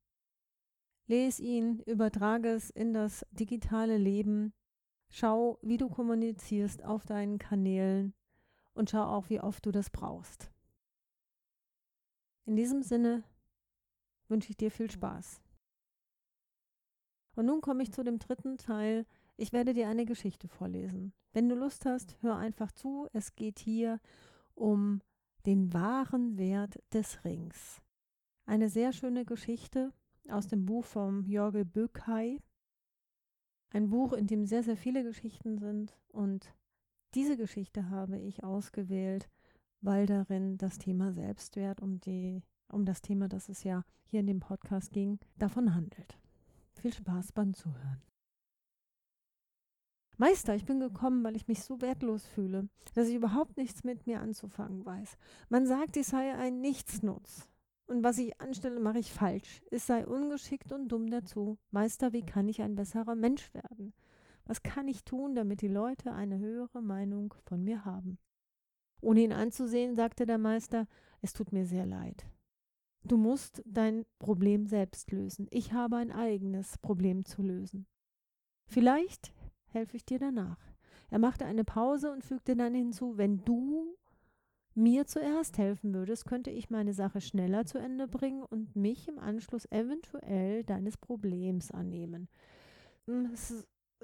Lies 1.06 1.40
ihn, 1.40 1.78
übertrage 1.86 2.50
es 2.50 2.68
in 2.70 2.92
das 2.92 3.24
digitale 3.30 3.96
Leben, 3.96 4.52
schau, 5.08 5.58
wie 5.62 5.78
du 5.78 5.88
kommunizierst 5.88 6.84
auf 6.84 7.06
deinen 7.06 7.38
Kanälen 7.38 8.12
und 8.74 8.90
schau 8.90 9.04
auch, 9.04 9.30
wie 9.30 9.40
oft 9.40 9.64
du 9.64 9.70
das 9.70 9.88
brauchst. 9.88 10.50
In 12.44 12.56
diesem 12.56 12.82
Sinne 12.82 13.22
wünsche 14.28 14.50
ich 14.50 14.56
dir 14.56 14.70
viel 14.70 14.90
Spaß. 14.90 15.40
Und 17.36 17.46
nun 17.46 17.60
komme 17.60 17.82
ich 17.82 17.92
zu 17.92 18.02
dem 18.02 18.18
dritten 18.18 18.58
Teil 18.58 19.06
ich 19.40 19.52
werde 19.52 19.72
dir 19.72 19.88
eine 19.88 20.04
Geschichte 20.04 20.48
vorlesen. 20.48 21.12
Wenn 21.32 21.48
du 21.48 21.54
Lust 21.54 21.86
hast, 21.86 22.16
hör 22.22 22.36
einfach 22.36 22.72
zu. 22.72 23.06
Es 23.12 23.36
geht 23.36 23.60
hier 23.60 24.00
um 24.56 25.00
den 25.48 25.72
wahren 25.72 26.36
Wert 26.36 26.78
des 26.92 27.24
Rings. 27.24 27.80
Eine 28.44 28.68
sehr 28.68 28.92
schöne 28.92 29.24
Geschichte 29.24 29.94
aus 30.28 30.46
dem 30.46 30.66
Buch 30.66 30.84
vom 30.84 31.24
Jorge 31.24 31.64
Böckei. 31.64 32.42
Ein 33.70 33.88
Buch, 33.88 34.12
in 34.12 34.26
dem 34.26 34.44
sehr, 34.44 34.62
sehr 34.62 34.76
viele 34.76 35.02
Geschichten 35.04 35.56
sind. 35.56 35.96
Und 36.08 36.54
diese 37.14 37.38
Geschichte 37.38 37.88
habe 37.88 38.18
ich 38.18 38.44
ausgewählt, 38.44 39.30
weil 39.80 40.04
darin 40.04 40.58
das 40.58 40.76
Thema 40.76 41.14
Selbstwert, 41.14 41.80
um, 41.80 41.98
die, 41.98 42.42
um 42.68 42.84
das 42.84 43.00
Thema, 43.00 43.26
das 43.26 43.48
es 43.48 43.64
ja 43.64 43.84
hier 44.04 44.20
in 44.20 44.26
dem 44.26 44.40
Podcast 44.40 44.92
ging, 44.92 45.18
davon 45.38 45.74
handelt. 45.74 46.18
Viel 46.74 46.92
Spaß 46.92 47.32
beim 47.32 47.54
Zuhören. 47.54 48.07
Meister, 50.20 50.56
ich 50.56 50.64
bin 50.64 50.80
gekommen, 50.80 51.22
weil 51.22 51.36
ich 51.36 51.46
mich 51.46 51.62
so 51.62 51.80
wertlos 51.80 52.26
fühle, 52.26 52.68
dass 52.94 53.06
ich 53.06 53.14
überhaupt 53.14 53.56
nichts 53.56 53.84
mit 53.84 54.04
mir 54.08 54.20
anzufangen 54.20 54.84
weiß. 54.84 55.16
Man 55.48 55.64
sagt, 55.64 55.96
ich 55.96 56.08
sei 56.08 56.34
ein 56.34 56.60
Nichtsnutz. 56.60 57.48
Und 57.86 58.02
was 58.02 58.18
ich 58.18 58.38
anstelle, 58.40 58.80
mache 58.80 58.98
ich 58.98 59.12
falsch. 59.12 59.62
Es 59.70 59.86
sei 59.86 60.04
ungeschickt 60.04 60.72
und 60.72 60.88
dumm 60.88 61.08
dazu. 61.08 61.56
Meister, 61.70 62.12
wie 62.12 62.26
kann 62.26 62.48
ich 62.48 62.60
ein 62.62 62.74
besserer 62.74 63.14
Mensch 63.14 63.54
werden? 63.54 63.94
Was 64.44 64.64
kann 64.64 64.88
ich 64.88 65.04
tun, 65.04 65.36
damit 65.36 65.62
die 65.62 65.68
Leute 65.68 66.12
eine 66.12 66.38
höhere 66.38 66.82
Meinung 66.82 67.32
von 67.44 67.62
mir 67.62 67.84
haben? 67.84 68.18
Ohne 69.00 69.20
ihn 69.20 69.32
anzusehen, 69.32 69.94
sagte 69.94 70.26
der 70.26 70.38
Meister, 70.38 70.88
es 71.22 71.32
tut 71.32 71.52
mir 71.52 71.64
sehr 71.64 71.86
leid. 71.86 72.26
Du 73.04 73.16
musst 73.16 73.62
dein 73.64 74.04
Problem 74.18 74.66
selbst 74.66 75.12
lösen. 75.12 75.46
Ich 75.50 75.72
habe 75.72 75.96
ein 75.96 76.10
eigenes 76.10 76.76
Problem 76.78 77.24
zu 77.24 77.42
lösen. 77.42 77.86
Vielleicht 78.66 79.32
helfe 79.72 79.96
ich 79.96 80.04
dir 80.04 80.18
danach. 80.18 80.58
Er 81.10 81.18
machte 81.18 81.44
eine 81.44 81.64
Pause 81.64 82.12
und 82.12 82.24
fügte 82.24 82.56
dann 82.56 82.74
hinzu, 82.74 83.16
wenn 83.16 83.44
du 83.44 83.96
mir 84.74 85.06
zuerst 85.06 85.58
helfen 85.58 85.92
würdest, 85.92 86.24
könnte 86.24 86.50
ich 86.50 86.70
meine 86.70 86.92
Sache 86.92 87.20
schneller 87.20 87.66
zu 87.66 87.78
Ende 87.78 88.06
bringen 88.06 88.42
und 88.42 88.76
mich 88.76 89.08
im 89.08 89.18
Anschluss 89.18 89.66
eventuell 89.70 90.62
deines 90.64 90.96
Problems 90.96 91.70
annehmen. 91.70 92.28
Hm, 93.06 93.32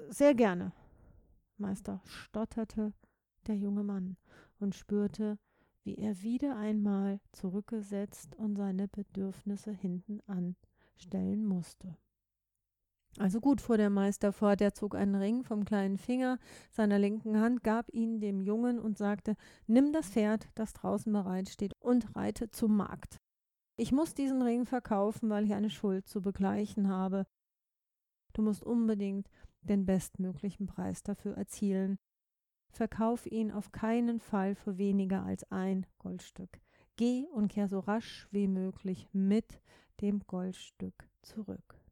sehr 0.09 0.35
gerne, 0.35 0.73
Meister, 1.57 2.01
stotterte 2.05 2.93
der 3.47 3.55
junge 3.55 3.83
Mann 3.83 4.17
und 4.59 4.75
spürte, 4.75 5.37
wie 5.83 5.95
er 5.95 6.21
wieder 6.21 6.57
einmal 6.57 7.19
zurückgesetzt 7.31 8.35
und 8.35 8.55
seine 8.55 8.87
Bedürfnisse 8.87 9.71
hinten 9.71 10.19
anstellen 10.27 11.45
musste. 11.45 11.95
Also 13.17 13.39
gut, 13.39 13.61
fuhr 13.61 13.77
der 13.77 13.89
Meister 13.89 14.33
fort, 14.33 14.59
er 14.59 14.73
zog 14.73 14.93
einen 14.93 15.15
Ring 15.15 15.43
vom 15.43 15.63
kleinen 15.63 15.97
Finger 15.97 16.37
seiner 16.69 16.99
linken 16.99 17.39
Hand, 17.39 17.63
gab 17.63 17.93
ihn 17.93 18.19
dem 18.19 18.41
Jungen 18.41 18.77
und 18.77 18.97
sagte, 18.97 19.37
nimm 19.67 19.93
das 19.93 20.09
Pferd, 20.09 20.49
das 20.55 20.73
draußen 20.73 21.13
bereitsteht, 21.13 21.73
und 21.79 22.13
reite 22.15 22.51
zum 22.51 22.75
Markt. 22.75 23.21
Ich 23.77 23.93
muss 23.93 24.13
diesen 24.13 24.41
Ring 24.41 24.65
verkaufen, 24.65 25.29
weil 25.29 25.45
ich 25.45 25.53
eine 25.53 25.69
Schuld 25.69 26.07
zu 26.07 26.21
begleichen 26.21 26.89
habe. 26.89 27.25
Du 28.33 28.41
musst 28.41 28.63
unbedingt 28.63 29.29
den 29.61 29.85
bestmöglichen 29.85 30.67
Preis 30.67 31.01
dafür 31.01 31.37
erzielen. 31.37 31.97
Verkauf 32.69 33.25
ihn 33.25 33.51
auf 33.51 33.71
keinen 33.71 34.19
Fall 34.19 34.55
für 34.55 34.77
weniger 34.77 35.23
als 35.23 35.49
ein 35.51 35.85
Goldstück. 35.99 36.59
Geh 36.97 37.27
und 37.31 37.47
kehr 37.47 37.69
so 37.69 37.79
rasch 37.79 38.27
wie 38.31 38.47
möglich 38.47 39.07
mit 39.13 39.61
dem 40.01 40.19
Goldstück 40.27 41.07
zurück. 41.21 41.84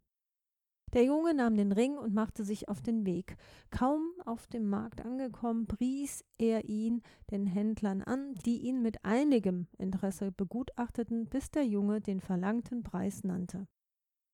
Der 0.94 1.04
Junge 1.04 1.34
nahm 1.34 1.58
den 1.58 1.72
Ring 1.72 1.98
und 1.98 2.14
machte 2.14 2.44
sich 2.44 2.70
auf 2.70 2.80
den 2.80 3.04
Weg. 3.04 3.36
Kaum 3.72 4.12
auf 4.26 4.46
dem 4.46 4.70
Markt 4.70 5.04
angekommen, 5.04 5.66
pries 5.66 6.24
er 6.38 6.66
ihn 6.66 7.02
den 7.32 7.48
Händlern 7.48 8.04
an, 8.04 8.36
die 8.46 8.60
ihn 8.62 8.84
mit 8.84 9.04
einigem 9.04 9.66
Interesse 9.80 10.32
begutachteten, 10.32 11.26
bis 11.26 11.50
der 11.50 11.66
Junge 11.66 12.00
den 12.00 12.20
verlangten 12.20 12.84
Preis 12.84 13.24
nannte. 13.24 13.68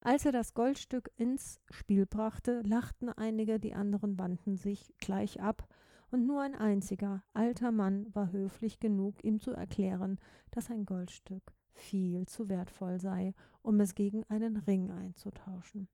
Als 0.01 0.25
er 0.25 0.33
das 0.33 0.53
Goldstück 0.53 1.09
ins 1.15 1.61
Spiel 1.69 2.05
brachte, 2.05 2.61
lachten 2.65 3.07
einige, 3.07 3.57
die 3.57 3.73
anderen 3.73 4.19
wandten 4.19 4.57
sich 4.57 4.93
gleich 4.97 5.41
ab, 5.41 5.65
und 6.11 6.25
nur 6.25 6.41
ein 6.41 6.55
einziger 6.55 7.23
alter 7.33 7.71
Mann 7.71 8.07
war 8.13 8.31
höflich 8.31 8.79
genug, 8.79 9.23
ihm 9.23 9.39
zu 9.39 9.51
erklären, 9.51 10.17
dass 10.51 10.71
ein 10.71 10.85
Goldstück 10.85 11.53
viel 11.71 12.25
zu 12.27 12.49
wertvoll 12.49 12.99
sei, 12.99 13.33
um 13.61 13.79
es 13.79 13.93
gegen 13.95 14.23
einen 14.25 14.57
Ring 14.57 14.89
einzutauschen. 14.91 15.87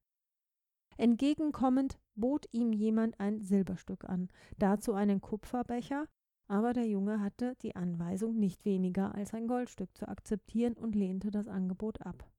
Entgegenkommend 0.97 1.99
bot 2.15 2.45
ihm 2.51 2.71
jemand 2.71 3.19
ein 3.19 3.41
Silberstück 3.41 4.05
an, 4.05 4.29
dazu 4.57 4.93
einen 4.93 5.21
Kupferbecher, 5.21 6.07
aber 6.47 6.73
der 6.73 6.87
Junge 6.87 7.19
hatte 7.19 7.55
die 7.61 7.75
Anweisung, 7.75 8.37
nicht 8.37 8.65
weniger 8.65 9.13
als 9.15 9.33
ein 9.33 9.47
Goldstück 9.47 9.95
zu 9.97 10.07
akzeptieren 10.07 10.73
und 10.73 10.95
lehnte 10.95 11.31
das 11.31 11.47
Angebot 11.47 12.01
ab. 12.01 12.29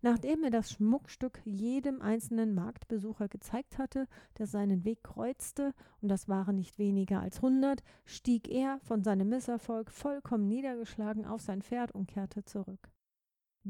Nachdem 0.00 0.44
er 0.44 0.50
das 0.50 0.70
Schmuckstück 0.70 1.40
jedem 1.44 2.00
einzelnen 2.00 2.54
Marktbesucher 2.54 3.28
gezeigt 3.28 3.78
hatte, 3.78 4.06
der 4.38 4.46
seinen 4.46 4.84
Weg 4.84 5.02
kreuzte, 5.02 5.74
und 6.00 6.08
das 6.08 6.28
waren 6.28 6.54
nicht 6.54 6.78
weniger 6.78 7.20
als 7.20 7.42
hundert, 7.42 7.82
stieg 8.04 8.48
er 8.48 8.78
von 8.80 9.02
seinem 9.02 9.28
Misserfolg 9.28 9.90
vollkommen 9.90 10.46
niedergeschlagen 10.46 11.26
auf 11.26 11.40
sein 11.40 11.62
Pferd 11.62 11.92
und 11.92 12.06
kehrte 12.06 12.44
zurück. 12.44 12.92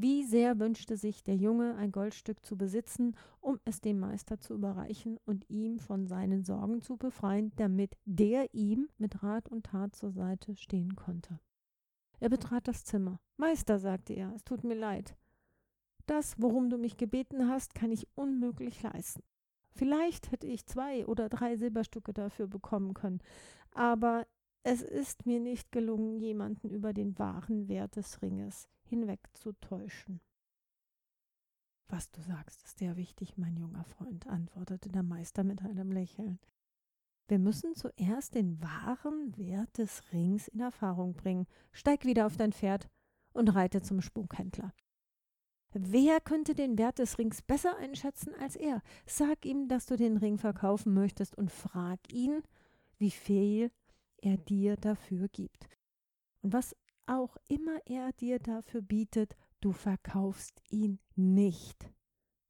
Wie 0.01 0.23
sehr 0.23 0.57
wünschte 0.59 0.95
sich 0.95 1.23
der 1.25 1.35
Junge, 1.35 1.75
ein 1.75 1.91
Goldstück 1.91 2.45
zu 2.45 2.55
besitzen, 2.55 3.17
um 3.41 3.59
es 3.65 3.81
dem 3.81 3.99
Meister 3.99 4.39
zu 4.39 4.53
überreichen 4.53 5.19
und 5.25 5.49
ihm 5.49 5.77
von 5.77 6.07
seinen 6.07 6.45
Sorgen 6.45 6.81
zu 6.81 6.95
befreien, 6.95 7.51
damit 7.57 7.97
der 8.05 8.53
ihm 8.53 8.87
mit 8.97 9.21
Rat 9.23 9.49
und 9.49 9.65
Tat 9.65 9.93
zur 9.97 10.11
Seite 10.11 10.55
stehen 10.55 10.95
konnte. 10.95 11.41
Er 12.21 12.29
betrat 12.29 12.69
das 12.69 12.85
Zimmer. 12.85 13.19
Meister, 13.35 13.77
sagte 13.77 14.13
er, 14.13 14.33
es 14.35 14.45
tut 14.45 14.63
mir 14.63 14.75
leid. 14.75 15.17
Das, 16.05 16.35
worum 16.37 16.69
du 16.69 16.77
mich 16.77 16.95
gebeten 16.95 17.49
hast, 17.49 17.75
kann 17.75 17.91
ich 17.91 18.07
unmöglich 18.15 18.81
leisten. 18.81 19.21
Vielleicht 19.71 20.31
hätte 20.31 20.47
ich 20.47 20.65
zwei 20.65 21.05
oder 21.07 21.27
drei 21.27 21.57
Silberstücke 21.57 22.13
dafür 22.13 22.47
bekommen 22.47 22.93
können, 22.93 23.19
aber 23.71 24.25
es 24.63 24.81
ist 24.81 25.25
mir 25.25 25.41
nicht 25.41 25.73
gelungen, 25.73 26.21
jemanden 26.21 26.69
über 26.69 26.93
den 26.93 27.19
wahren 27.19 27.67
Wert 27.67 27.97
des 27.97 28.21
Ringes 28.21 28.69
hinwegzutäuschen. 28.89 30.21
Was 31.87 32.11
du 32.11 32.21
sagst, 32.21 32.63
ist 32.63 32.77
sehr 32.77 32.97
wichtig, 32.97 33.37
mein 33.37 33.57
junger 33.57 33.83
Freund, 33.83 34.27
antwortete 34.27 34.89
der 34.89 35.03
Meister 35.03 35.43
mit 35.43 35.63
einem 35.63 35.91
Lächeln. 35.91 36.39
Wir 37.27 37.39
müssen 37.39 37.75
zuerst 37.75 38.35
den 38.35 38.61
wahren 38.61 39.37
Wert 39.37 39.77
des 39.77 40.01
Rings 40.11 40.47
in 40.47 40.59
Erfahrung 40.59 41.13
bringen. 41.13 41.47
Steig 41.71 42.05
wieder 42.05 42.25
auf 42.25 42.37
dein 42.37 42.53
Pferd 42.53 42.89
und 43.33 43.49
reite 43.49 43.81
zum 43.81 44.01
Spukhändler. 44.01 44.73
Wer 45.73 46.19
könnte 46.19 46.55
den 46.55 46.79
Wert 46.79 46.97
des 46.97 47.19
Rings 47.19 47.43
besser 47.43 47.77
einschätzen 47.77 48.33
als 48.39 48.55
er? 48.55 48.81
Sag 49.05 49.45
ihm, 49.45 49.67
dass 49.67 49.85
du 49.85 49.95
den 49.95 50.17
Ring 50.17 50.39
verkaufen 50.39 50.93
möchtest 50.95 51.35
und 51.37 51.51
frag 51.51 51.99
ihn, 52.11 52.41
wie 52.97 53.11
viel 53.11 53.71
er 54.17 54.37
dir 54.37 54.75
dafür 54.75 55.27
gibt. 55.27 55.69
Und 56.41 56.53
was 56.53 56.75
auch 57.09 57.37
immer 57.47 57.79
er 57.85 58.11
dir 58.13 58.39
dafür 58.39 58.81
bietet, 58.81 59.35
du 59.61 59.71
verkaufst 59.71 60.61
ihn 60.69 60.99
nicht. 61.15 61.91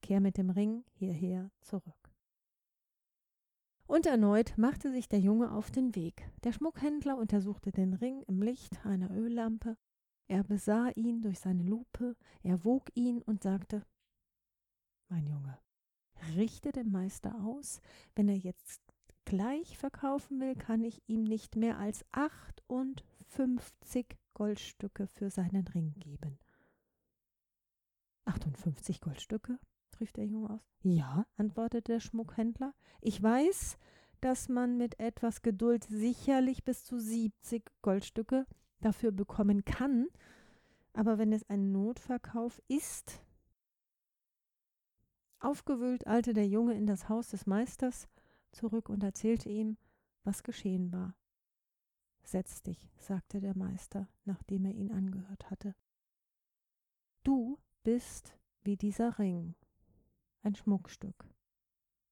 Kehr 0.01 0.21
mit 0.21 0.37
dem 0.37 0.49
Ring 0.49 0.85
hierher 0.93 1.51
zurück. 1.61 2.13
Und 3.87 4.05
erneut 4.05 4.57
machte 4.57 4.91
sich 4.91 5.09
der 5.09 5.19
Junge 5.19 5.51
auf 5.51 5.71
den 5.71 5.95
Weg. 5.95 6.31
Der 6.43 6.51
Schmuckhändler 6.51 7.17
untersuchte 7.17 7.71
den 7.71 7.95
Ring 7.95 8.21
im 8.27 8.43
Licht 8.43 8.85
einer 8.85 9.09
Öllampe. 9.09 9.75
Er 10.27 10.43
besah 10.43 10.89
ihn 10.89 11.23
durch 11.23 11.39
seine 11.39 11.63
Lupe, 11.63 12.15
er 12.43 12.63
wog 12.63 12.91
ihn 12.93 13.23
und 13.23 13.41
sagte 13.41 13.83
Mein 15.07 15.25
Junge, 15.25 15.57
richte 16.35 16.71
dem 16.71 16.91
Meister 16.91 17.43
aus, 17.43 17.81
wenn 18.15 18.29
er 18.29 18.37
jetzt 18.37 18.79
gleich 19.25 19.75
verkaufen 19.75 20.39
will, 20.39 20.53
kann 20.53 20.83
ich 20.83 21.01
ihm 21.07 21.23
nicht 21.23 21.55
mehr 21.55 21.79
als 21.79 22.05
achtundfünfzig 22.11 24.18
Goldstücke 24.39 25.05
für 25.07 25.29
seinen 25.29 25.67
Ring 25.67 25.93
geben. 25.99 26.39
58 28.23 29.01
Goldstücke? 29.01 29.59
rief 29.99 30.13
der 30.13 30.25
Junge 30.27 30.51
aus. 30.51 30.61
Ja, 30.81 31.25
antwortete 31.35 31.91
der 31.91 31.99
Schmuckhändler. 31.99 32.73
Ich 33.01 33.21
weiß, 33.21 33.77
dass 34.21 34.47
man 34.47 34.77
mit 34.77 34.97
etwas 34.97 35.41
Geduld 35.41 35.83
sicherlich 35.83 36.63
bis 36.63 36.85
zu 36.85 36.99
70 36.99 37.69
Goldstücke 37.81 38.45
dafür 38.79 39.11
bekommen 39.11 39.65
kann, 39.65 40.07
aber 40.93 41.17
wenn 41.17 41.33
es 41.33 41.49
ein 41.49 41.73
Notverkauf 41.73 42.61
ist. 42.69 43.21
Aufgewühlt 45.41 46.07
eilte 46.07 46.31
der 46.31 46.47
Junge 46.47 46.75
in 46.75 46.87
das 46.87 47.09
Haus 47.09 47.27
des 47.27 47.45
Meisters 47.45 48.07
zurück 48.53 48.87
und 48.87 49.03
erzählte 49.03 49.49
ihm, 49.49 49.75
was 50.23 50.43
geschehen 50.43 50.93
war. 50.93 51.18
Setz 52.29 52.61
dich, 52.61 52.91
sagte 52.95 53.41
der 53.41 53.57
Meister, 53.57 54.07
nachdem 54.23 54.65
er 54.65 54.75
ihn 54.75 54.91
angehört 54.91 55.49
hatte. 55.49 55.73
Du 57.23 57.57
bist 57.81 58.37
wie 58.61 58.77
dieser 58.77 59.17
Ring, 59.17 59.55
ein 60.43 60.53
Schmuckstück, 60.53 61.27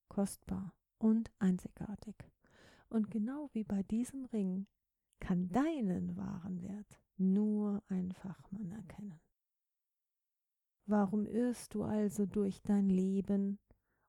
kostbar 0.08 0.74
und 0.98 1.30
einzigartig. 1.38 2.16
Und 2.88 3.12
genau 3.12 3.48
wie 3.52 3.62
bei 3.62 3.84
diesem 3.84 4.24
Ring 4.24 4.66
kann 5.20 5.50
deinen 5.50 6.16
wahren 6.16 6.62
Wert 6.62 7.00
nur 7.16 7.80
ein 7.86 8.10
Fachmann 8.10 8.72
erkennen. 8.72 9.20
Warum 10.86 11.26
irrst 11.26 11.74
du 11.74 11.84
also 11.84 12.26
durch 12.26 12.60
dein 12.62 12.88
Leben 12.88 13.60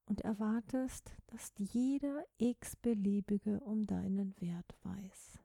und 0.08 0.22
erwartest, 0.22 1.16
dass 1.28 1.54
jeder 1.60 2.26
x-beliebige 2.40 3.60
um 3.60 3.86
deinen 3.86 4.34
Wert 4.42 4.76
weiß? 4.82 5.40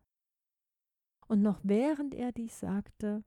Und 1.29 1.43
noch 1.43 1.61
während 1.63 2.15
er 2.15 2.33
dies 2.33 2.61
sagte, 2.61 3.25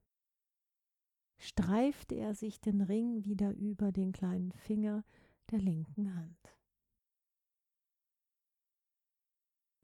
streifte 1.38 2.16
er 2.16 2.34
sich 2.34 2.60
den 2.60 2.82
Ring 2.82 3.26
wieder 3.26 3.54
über 3.54 3.92
den 3.92 4.12
kleinen 4.12 4.52
Finger 4.52 5.04
der 5.52 5.60
linken 5.60 6.16
Hand. 6.16 6.58